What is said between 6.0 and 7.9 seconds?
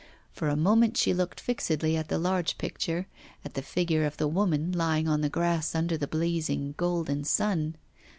blazing golden sun.